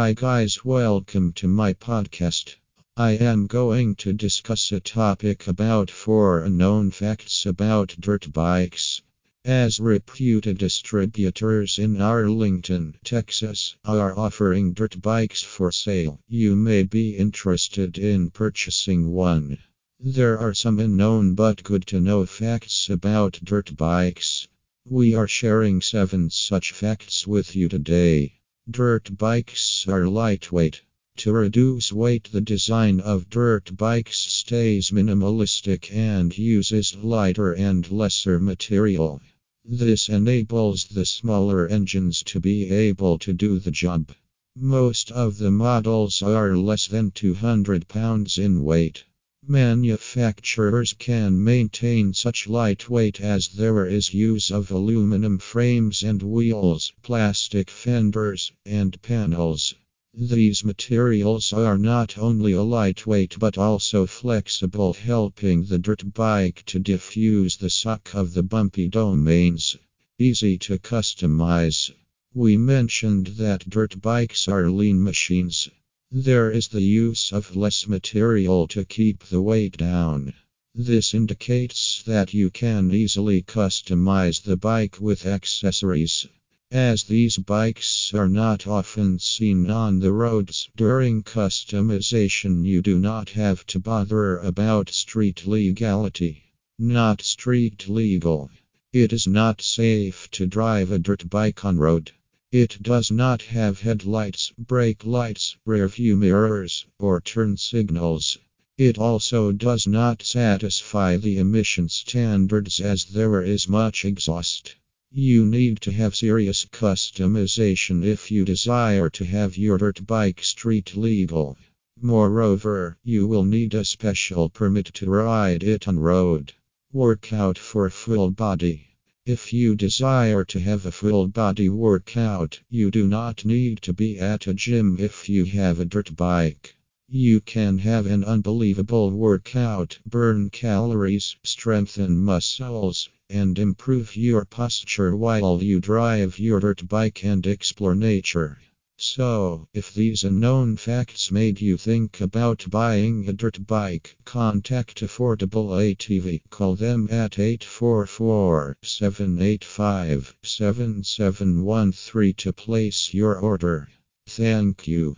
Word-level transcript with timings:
Hi, 0.00 0.12
guys, 0.12 0.64
welcome 0.64 1.32
to 1.32 1.48
my 1.48 1.72
podcast. 1.72 2.54
I 2.96 3.14
am 3.14 3.48
going 3.48 3.96
to 3.96 4.12
discuss 4.12 4.70
a 4.70 4.78
topic 4.78 5.48
about 5.48 5.90
four 5.90 6.44
unknown 6.44 6.92
facts 6.92 7.44
about 7.44 7.96
dirt 7.98 8.32
bikes. 8.32 9.02
As 9.44 9.80
reputed 9.80 10.56
distributors 10.58 11.80
in 11.80 12.00
Arlington, 12.00 12.94
Texas, 13.02 13.74
are 13.84 14.16
offering 14.16 14.72
dirt 14.72 15.02
bikes 15.02 15.42
for 15.42 15.72
sale, 15.72 16.20
you 16.28 16.54
may 16.54 16.84
be 16.84 17.16
interested 17.16 17.98
in 17.98 18.30
purchasing 18.30 19.10
one. 19.10 19.58
There 19.98 20.38
are 20.38 20.54
some 20.54 20.78
unknown 20.78 21.34
but 21.34 21.64
good 21.64 21.88
to 21.88 22.00
know 22.00 22.24
facts 22.24 22.88
about 22.88 23.40
dirt 23.42 23.76
bikes. 23.76 24.46
We 24.84 25.16
are 25.16 25.26
sharing 25.26 25.80
seven 25.80 26.30
such 26.30 26.70
facts 26.70 27.26
with 27.26 27.56
you 27.56 27.68
today. 27.68 28.37
Dirt 28.70 29.16
bikes 29.16 29.88
are 29.88 30.06
lightweight. 30.06 30.82
To 31.16 31.32
reduce 31.32 31.90
weight, 31.90 32.28
the 32.30 32.42
design 32.42 33.00
of 33.00 33.30
dirt 33.30 33.74
bikes 33.74 34.18
stays 34.18 34.90
minimalistic 34.90 35.90
and 35.90 36.36
uses 36.36 36.94
lighter 36.94 37.54
and 37.54 37.90
lesser 37.90 38.38
material. 38.38 39.22
This 39.64 40.10
enables 40.10 40.84
the 40.84 41.06
smaller 41.06 41.66
engines 41.66 42.22
to 42.24 42.40
be 42.40 42.70
able 42.70 43.18
to 43.20 43.32
do 43.32 43.58
the 43.58 43.70
job. 43.70 44.12
Most 44.54 45.10
of 45.12 45.38
the 45.38 45.50
models 45.50 46.20
are 46.20 46.54
less 46.54 46.88
than 46.88 47.10
200 47.10 47.88
pounds 47.88 48.36
in 48.36 48.62
weight. 48.62 49.04
Manufacturers 49.50 50.92
can 50.92 51.42
maintain 51.42 52.12
such 52.12 52.48
lightweight 52.48 53.18
as 53.22 53.48
there 53.48 53.86
is 53.86 54.12
use 54.12 54.50
of 54.50 54.70
aluminum 54.70 55.38
frames 55.38 56.02
and 56.02 56.22
wheels, 56.22 56.92
plastic 57.00 57.70
fenders, 57.70 58.52
and 58.66 59.00
panels. 59.00 59.74
These 60.12 60.64
materials 60.64 61.54
are 61.54 61.78
not 61.78 62.18
only 62.18 62.52
a 62.52 62.62
lightweight 62.62 63.38
but 63.38 63.56
also 63.56 64.04
flexible, 64.04 64.92
helping 64.92 65.64
the 65.64 65.78
dirt 65.78 66.12
bike 66.12 66.62
to 66.66 66.78
diffuse 66.78 67.56
the 67.56 67.70
suck 67.70 68.14
of 68.14 68.34
the 68.34 68.42
bumpy 68.42 68.86
domains. 68.86 69.78
Easy 70.18 70.58
to 70.58 70.78
customize. 70.78 71.90
We 72.34 72.58
mentioned 72.58 73.28
that 73.38 73.70
dirt 73.70 74.02
bikes 74.02 74.46
are 74.46 74.70
lean 74.70 75.02
machines. 75.02 75.70
There 76.10 76.50
is 76.50 76.68
the 76.68 76.80
use 76.80 77.32
of 77.32 77.54
less 77.54 77.86
material 77.86 78.66
to 78.68 78.86
keep 78.86 79.24
the 79.24 79.42
weight 79.42 79.76
down. 79.76 80.32
This 80.74 81.12
indicates 81.12 82.02
that 82.04 82.32
you 82.32 82.48
can 82.48 82.94
easily 82.94 83.42
customize 83.42 84.40
the 84.40 84.56
bike 84.56 85.02
with 85.02 85.26
accessories. 85.26 86.26
As 86.70 87.04
these 87.04 87.36
bikes 87.36 88.14
are 88.14 88.28
not 88.28 88.66
often 88.66 89.18
seen 89.18 89.70
on 89.70 89.98
the 89.98 90.12
roads 90.12 90.70
during 90.76 91.22
customization, 91.24 92.64
you 92.64 92.80
do 92.80 92.98
not 92.98 93.28
have 93.30 93.66
to 93.66 93.78
bother 93.78 94.38
about 94.38 94.88
street 94.88 95.46
legality. 95.46 96.42
Not 96.78 97.20
street 97.20 97.86
legal. 97.86 98.50
It 98.94 99.12
is 99.12 99.26
not 99.26 99.60
safe 99.60 100.30
to 100.30 100.46
drive 100.46 100.90
a 100.90 100.98
dirt 100.98 101.28
bike 101.28 101.66
on 101.66 101.76
road. 101.76 102.12
It 102.50 102.82
does 102.82 103.10
not 103.10 103.42
have 103.42 103.82
headlights, 103.82 104.54
brake 104.56 105.04
lights, 105.04 105.58
rearview 105.66 106.16
mirrors, 106.16 106.86
or 106.98 107.20
turn 107.20 107.58
signals. 107.58 108.38
It 108.78 108.96
also 108.96 109.52
does 109.52 109.86
not 109.86 110.22
satisfy 110.22 111.18
the 111.18 111.36
emission 111.36 111.90
standards 111.90 112.80
as 112.80 113.04
there 113.04 113.42
is 113.42 113.68
much 113.68 114.06
exhaust. 114.06 114.76
You 115.10 115.44
need 115.44 115.82
to 115.82 115.92
have 115.92 116.16
serious 116.16 116.64
customization 116.64 118.02
if 118.02 118.30
you 118.30 118.46
desire 118.46 119.10
to 119.10 119.24
have 119.26 119.58
your 119.58 119.76
dirt 119.76 120.06
bike 120.06 120.42
street 120.42 120.96
legal. 120.96 121.58
Moreover, 122.00 122.96
you 123.04 123.26
will 123.26 123.44
need 123.44 123.74
a 123.74 123.84
special 123.84 124.48
permit 124.48 124.86
to 124.94 125.10
ride 125.10 125.62
it 125.62 125.86
on 125.86 125.98
road. 125.98 126.54
Workout 126.94 127.58
for 127.58 127.90
full 127.90 128.30
body. 128.30 128.87
If 129.30 129.52
you 129.52 129.74
desire 129.74 130.42
to 130.46 130.58
have 130.58 130.86
a 130.86 130.90
full 130.90 131.28
body 131.28 131.68
workout, 131.68 132.60
you 132.70 132.90
do 132.90 133.06
not 133.06 133.44
need 133.44 133.82
to 133.82 133.92
be 133.92 134.18
at 134.18 134.46
a 134.46 134.54
gym 134.54 134.96
if 134.98 135.28
you 135.28 135.44
have 135.44 135.78
a 135.78 135.84
dirt 135.84 136.16
bike. 136.16 136.74
You 137.10 137.42
can 137.42 137.76
have 137.76 138.06
an 138.06 138.24
unbelievable 138.24 139.10
workout, 139.10 139.98
burn 140.06 140.48
calories, 140.48 141.36
strengthen 141.44 142.16
muscles, 142.16 143.10
and 143.28 143.58
improve 143.58 144.16
your 144.16 144.46
posture 144.46 145.14
while 145.14 145.62
you 145.62 145.78
drive 145.78 146.38
your 146.38 146.60
dirt 146.60 146.88
bike 146.88 147.22
and 147.22 147.46
explore 147.46 147.94
nature. 147.94 148.56
So, 149.00 149.68
if 149.72 149.94
these 149.94 150.24
unknown 150.24 150.76
facts 150.76 151.30
made 151.30 151.60
you 151.60 151.76
think 151.76 152.20
about 152.20 152.66
buying 152.68 153.28
a 153.28 153.32
dirt 153.32 153.64
bike, 153.64 154.16
contact 154.24 155.02
Affordable 155.02 155.68
ATV. 155.68 156.42
Call 156.50 156.74
them 156.74 157.06
at 157.08 157.38
844 157.38 158.78
785 158.82 160.34
7713 160.42 162.34
to 162.38 162.52
place 162.52 163.14
your 163.14 163.38
order. 163.38 163.88
Thank 164.26 164.88
you. 164.88 165.14